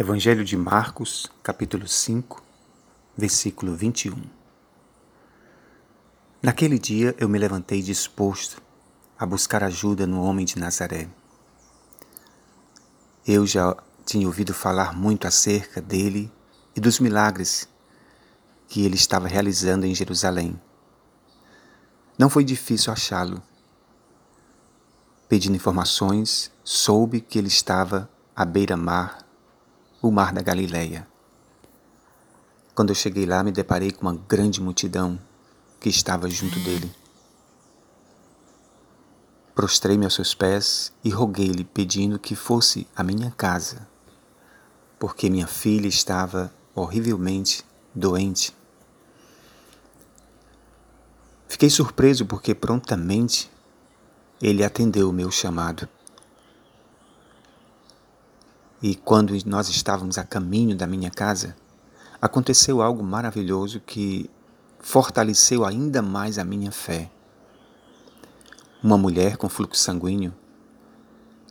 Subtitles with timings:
[0.00, 2.40] Evangelho de Marcos, capítulo 5,
[3.16, 4.14] versículo 21.
[6.40, 8.62] Naquele dia eu me levantei disposto
[9.18, 11.08] a buscar ajuda no homem de Nazaré.
[13.26, 13.76] Eu já
[14.06, 16.30] tinha ouvido falar muito acerca dele
[16.76, 17.68] e dos milagres
[18.68, 20.62] que ele estava realizando em Jerusalém.
[22.16, 23.42] Não foi difícil achá-lo.
[25.28, 29.26] Pedindo informações, soube que ele estava à beira-mar
[30.00, 31.06] o mar da Galileia.
[32.74, 35.18] Quando eu cheguei lá, me deparei com uma grande multidão
[35.80, 36.90] que estava junto dele.
[39.54, 43.88] Prostrei-me aos seus pés e roguei-lhe, pedindo que fosse à minha casa,
[45.00, 48.54] porque minha filha estava horrivelmente doente.
[51.48, 53.50] Fiquei surpreso porque prontamente
[54.40, 55.88] ele atendeu o meu chamado.
[58.82, 61.56] E quando nós estávamos a caminho da minha casa,
[62.20, 64.30] aconteceu algo maravilhoso que
[64.78, 67.10] fortaleceu ainda mais a minha fé.
[68.82, 70.32] Uma mulher com fluxo sanguíneo,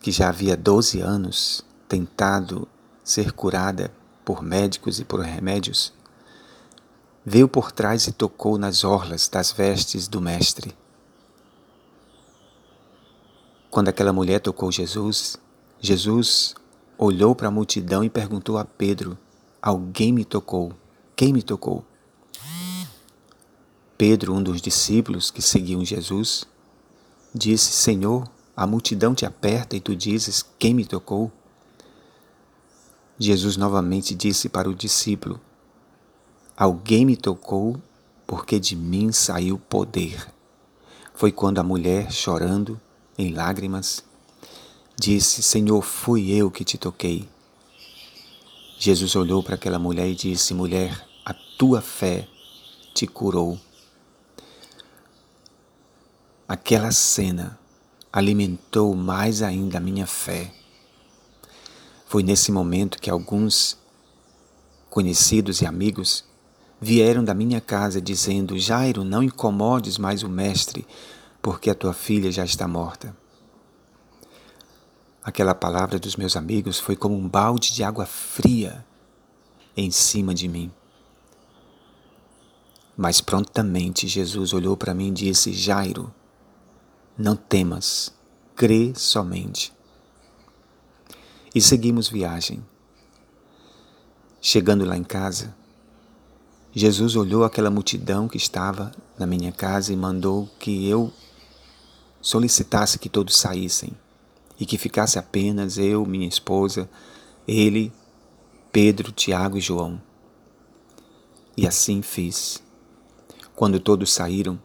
[0.00, 2.68] que já havia 12 anos tentado
[3.02, 3.90] ser curada
[4.22, 5.94] por médicos e por remédios,
[7.24, 10.76] veio por trás e tocou nas orlas das vestes do Mestre.
[13.70, 15.38] Quando aquela mulher tocou Jesus,
[15.80, 16.54] Jesus
[16.98, 19.18] olhou para a multidão e perguntou a Pedro:
[19.60, 20.72] Alguém me tocou?
[21.16, 21.84] Quem me tocou?
[23.96, 26.44] Pedro, um dos discípulos que seguiam Jesus,
[27.34, 31.30] disse: Senhor, a multidão te aperta e tu dizes: Quem me tocou?
[33.18, 35.40] Jesus novamente disse para o discípulo:
[36.56, 37.80] Alguém me tocou
[38.26, 40.26] porque de mim saiu poder.
[41.14, 42.80] Foi quando a mulher, chorando,
[43.16, 44.02] em lágrimas,
[44.96, 47.28] Disse: Senhor, fui eu que te toquei.
[48.78, 52.28] Jesus olhou para aquela mulher e disse: Mulher, a tua fé
[52.94, 53.58] te curou.
[56.46, 57.58] Aquela cena
[58.12, 60.52] alimentou mais ainda a minha fé.
[62.06, 63.76] Foi nesse momento que alguns
[64.88, 66.24] conhecidos e amigos
[66.80, 70.86] vieram da minha casa dizendo: Jairo, não incomodes mais o mestre,
[71.42, 73.23] porque a tua filha já está morta.
[75.24, 78.84] Aquela palavra dos meus amigos foi como um balde de água fria
[79.74, 80.70] em cima de mim.
[82.94, 86.12] Mas prontamente Jesus olhou para mim e disse: Jairo,
[87.16, 88.12] não temas,
[88.54, 89.72] crê somente.
[91.54, 92.62] E seguimos viagem.
[94.42, 95.56] Chegando lá em casa,
[96.70, 101.10] Jesus olhou aquela multidão que estava na minha casa e mandou que eu
[102.20, 103.96] solicitasse que todos saíssem
[104.58, 106.88] e que ficasse apenas eu, minha esposa,
[107.46, 107.92] ele,
[108.72, 110.00] Pedro, Tiago e João.
[111.56, 112.62] E assim fiz.
[113.54, 114.58] Quando todos saíram,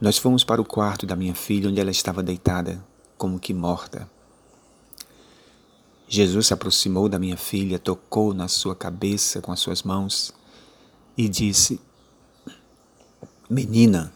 [0.00, 2.84] nós fomos para o quarto da minha filha, onde ela estava deitada,
[3.16, 4.08] como que morta.
[6.08, 10.34] Jesus se aproximou da minha filha, tocou na sua cabeça com as suas mãos
[11.16, 11.80] e disse:
[13.48, 14.12] Menina,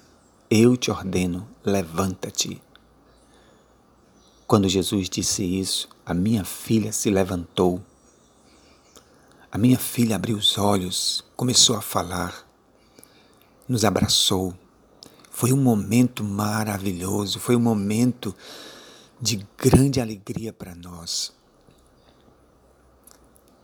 [0.50, 2.60] eu te ordeno, levanta-te.
[4.46, 7.82] Quando Jesus disse isso, a minha filha se levantou.
[9.50, 12.46] A minha filha abriu os olhos, começou a falar,
[13.68, 14.54] nos abraçou.
[15.32, 18.32] Foi um momento maravilhoso, foi um momento
[19.20, 21.32] de grande alegria para nós.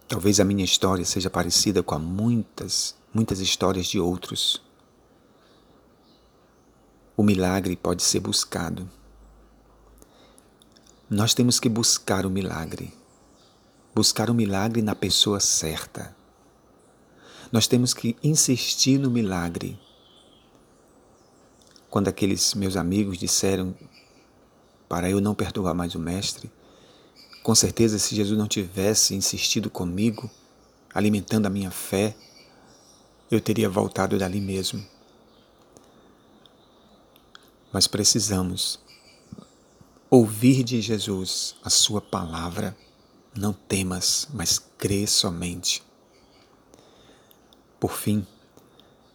[0.09, 4.60] Talvez a minha história seja parecida com a muitas, muitas histórias de outros.
[7.16, 8.91] O milagre pode ser buscado
[11.12, 12.90] nós temos que buscar o milagre.
[13.94, 16.16] Buscar o milagre na pessoa certa.
[17.52, 19.78] Nós temos que insistir no milagre.
[21.90, 23.76] Quando aqueles meus amigos disseram
[24.88, 26.50] para eu não perturbar mais o Mestre,
[27.42, 30.31] com certeza, se Jesus não tivesse insistido comigo,
[30.94, 32.16] alimentando a minha fé,
[33.31, 34.82] eu teria voltado dali mesmo.
[37.70, 38.81] Mas precisamos
[40.14, 42.76] ouvir de Jesus a sua palavra,
[43.35, 45.82] não temas, mas crê somente.
[47.81, 48.26] Por fim,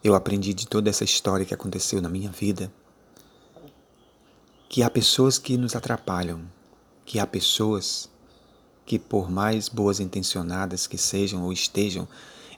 [0.04, 2.74] eu aprendi de toda essa história que aconteceu na minha vida
[4.68, 6.42] que há pessoas que nos atrapalham,
[7.06, 8.10] que há pessoas
[8.84, 12.08] que, por mais boas intencionadas que sejam ou estejam,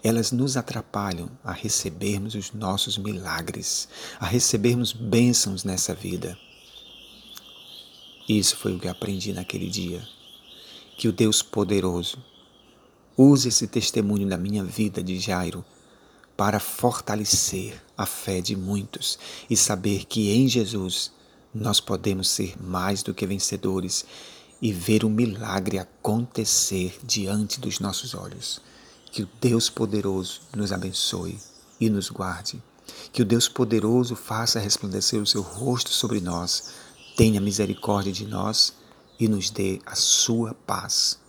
[0.02, 6.38] elas nos atrapalham a recebermos os nossos milagres, a recebermos bênçãos nessa vida.
[8.30, 10.08] Isso foi o que aprendi naquele dia.
[10.96, 12.24] Que o Deus poderoso,
[13.18, 15.66] use esse testemunho da minha vida de Jairo
[16.38, 19.18] para fortalecer a fé de muitos
[19.50, 21.12] e saber que em Jesus
[21.52, 24.06] nós podemos ser mais do que vencedores
[24.62, 28.62] e ver o milagre acontecer diante dos nossos olhos.
[29.12, 31.40] Que o Deus poderoso nos abençoe
[31.80, 32.62] e nos guarde.
[33.12, 36.72] Que o Deus poderoso faça resplandecer o seu rosto sobre nós,
[37.20, 38.74] tenha misericórdia de nós
[39.20, 41.20] e nos dê a sua paz.